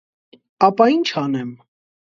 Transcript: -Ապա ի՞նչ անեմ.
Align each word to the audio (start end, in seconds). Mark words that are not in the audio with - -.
-Ապա 0.69 0.89
ի՞նչ 0.97 1.05
անեմ. 1.25 1.57